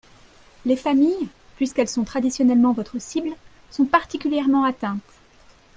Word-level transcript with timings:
Les 0.65 0.75
familles, 0.77 1.27
puisqu’elles 1.57 1.87
sont 1.87 2.03
traditionnellement 2.03 2.73
votre 2.73 2.99
cible, 2.99 3.33
sont 3.69 3.85
particulièrement 3.85 4.63
atteintes. 4.63 4.97